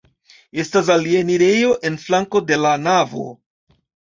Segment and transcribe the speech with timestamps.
[0.63, 3.29] Estas alia enirejo en flanko de la navo.